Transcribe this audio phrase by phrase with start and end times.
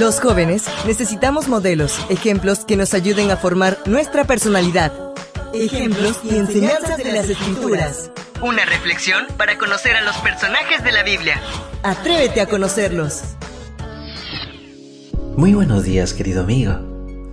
[0.00, 4.90] Los jóvenes necesitamos modelos, ejemplos que nos ayuden a formar nuestra personalidad.
[5.52, 8.10] Ejemplos y enseñanzas de las escrituras.
[8.40, 11.38] Una reflexión para conocer a los personajes de la Biblia.
[11.82, 13.22] Atrévete a conocerlos.
[15.36, 16.72] Muy buenos días, querido amigo.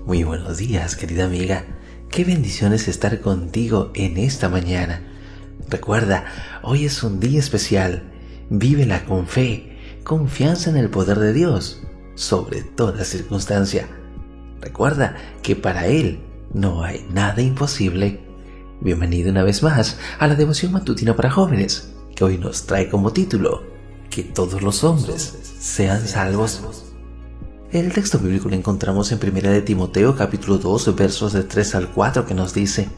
[0.05, 1.63] Muy buenos días, querida amiga.
[2.11, 5.01] Qué bendiciones estar contigo en esta mañana.
[5.69, 6.25] Recuerda,
[6.61, 8.03] hoy es un día especial.
[8.49, 11.83] Vívela con fe, confianza en el poder de Dios,
[12.19, 13.87] sobre toda circunstancia.
[14.59, 16.19] Recuerda que para Él
[16.53, 18.19] no hay nada imposible.
[18.81, 23.13] Bienvenido una vez más a la devoción matutina para jóvenes, que hoy nos trae como
[23.13, 23.63] título
[24.09, 26.61] Que todos los hombres sean salvos.
[27.71, 31.91] El texto bíblico lo encontramos en 1 de Timoteo capítulo 2 versos de 3 al
[31.93, 32.89] 4 que nos dice,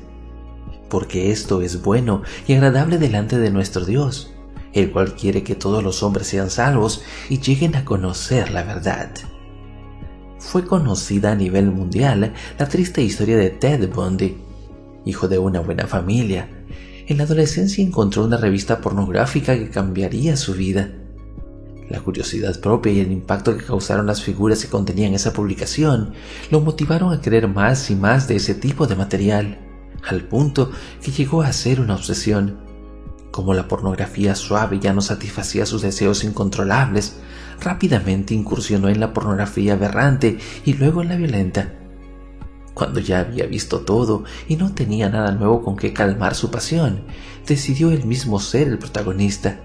[0.90, 4.31] Porque esto es bueno y agradable delante de nuestro Dios,
[4.73, 9.11] el cual quiere que todos los hombres sean salvos y lleguen a conocer la verdad.
[10.39, 14.38] Fue conocida a nivel mundial la triste historia de Ted Bundy,
[15.05, 16.50] hijo de una buena familia.
[17.08, 20.91] En la adolescencia encontró una revista pornográfica que cambiaría su vida
[21.91, 26.13] la curiosidad propia y el impacto que causaron las figuras que contenían esa publicación
[26.50, 29.59] lo motivaron a querer más y más de ese tipo de material,
[30.08, 30.72] al punto
[31.03, 32.70] que llegó a ser una obsesión.
[33.32, 37.18] Como la pornografía suave ya no satisfacía sus deseos incontrolables,
[37.60, 41.74] rápidamente incursionó en la pornografía aberrante y luego en la violenta.
[42.74, 47.04] Cuando ya había visto todo y no tenía nada nuevo con que calmar su pasión,
[47.48, 49.59] decidió él mismo ser el protagonista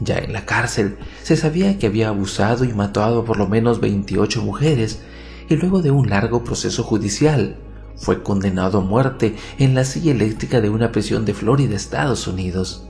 [0.00, 3.80] ya en la cárcel se sabía que había abusado y matado a por lo menos
[3.80, 5.02] 28 mujeres
[5.48, 7.56] y luego de un largo proceso judicial
[7.96, 12.86] fue condenado a muerte en la silla eléctrica de una prisión de Florida, Estados Unidos.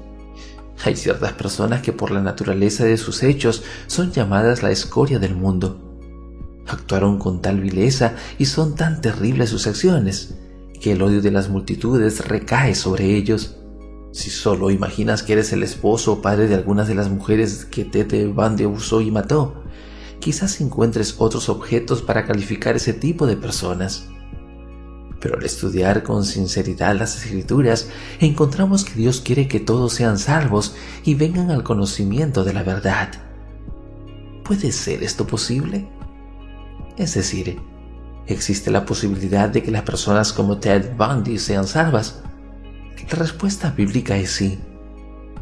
[0.84, 5.34] Hay ciertas personas que por la naturaleza de sus hechos son llamadas la escoria del
[5.34, 5.80] mundo.
[6.66, 10.34] Actuaron con tal vileza y son tan terribles sus acciones
[10.80, 13.56] que el odio de las multitudes recae sobre ellos.
[14.12, 17.84] Si solo imaginas que eres el esposo o padre de algunas de las mujeres que
[17.84, 19.62] Tete Bundy abusó y mató,
[20.20, 24.08] quizás encuentres otros objetos para calificar ese tipo de personas.
[25.20, 27.88] Pero al estudiar con sinceridad las escrituras,
[28.20, 33.10] encontramos que Dios quiere que todos sean salvos y vengan al conocimiento de la verdad.
[34.44, 35.88] ¿Puede ser esto posible?
[36.96, 37.58] Es decir,
[38.26, 42.22] ¿existe la posibilidad de que las personas como Ted Bundy sean salvas?
[43.10, 44.58] La respuesta bíblica es sí.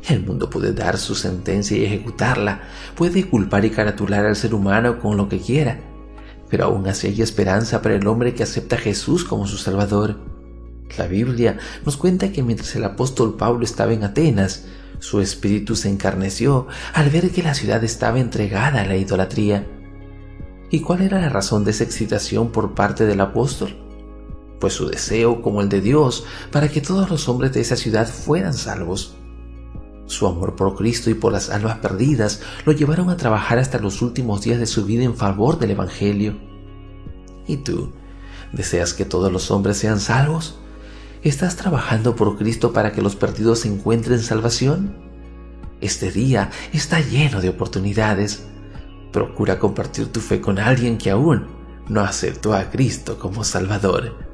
[0.09, 2.61] El mundo puede dar su sentencia y ejecutarla,
[2.95, 5.81] puede culpar y caratular al ser humano con lo que quiera,
[6.49, 10.17] pero aún así hay esperanza para el hombre que acepta a Jesús como su Salvador.
[10.99, 14.67] La Biblia nos cuenta que mientras el apóstol Pablo estaba en Atenas,
[14.99, 19.67] su espíritu se encarneció al ver que la ciudad estaba entregada a la idolatría.
[20.71, 23.85] ¿Y cuál era la razón de esa excitación por parte del apóstol?
[24.65, 28.09] pues su deseo, como el de Dios, para que todos los hombres de esa ciudad
[28.09, 29.15] fueran salvos.
[30.15, 34.01] Su amor por Cristo y por las almas perdidas lo llevaron a trabajar hasta los
[34.01, 36.37] últimos días de su vida en favor del Evangelio.
[37.49, 37.91] ¿Y tú?
[38.53, 40.61] ¿Deseas que todos los hombres sean salvos?
[41.25, 44.95] ¿Estás trabajando por Cristo para que los perdidos encuentren salvación?
[45.81, 48.45] Este día está lleno de oportunidades.
[49.11, 51.49] Procura compartir tu fe con alguien que aún
[51.89, 54.34] no aceptó a Cristo como Salvador.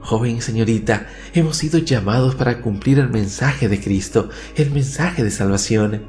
[0.00, 6.02] Joven señorita, hemos sido llamados para cumplir el mensaje de Cristo, el mensaje de salvación.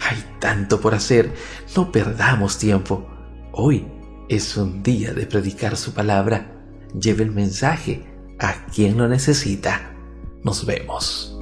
[0.00, 1.32] Hay tanto por hacer,
[1.74, 3.06] no perdamos tiempo.
[3.52, 3.86] Hoy
[4.28, 6.52] es un día de predicar su palabra.
[6.98, 8.04] Lleve el mensaje
[8.38, 9.92] a quien lo necesita.
[10.42, 11.32] Nos vemos.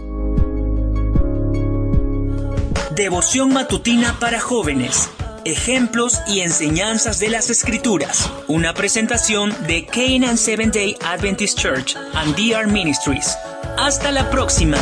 [2.94, 5.10] Devoción matutina para jóvenes
[5.44, 8.30] ejemplos y enseñanzas de las Escrituras.
[8.48, 13.36] Una presentación de Canaan Seventh Day Adventist Church and DR Ministries.
[13.76, 14.78] Hasta la próxima.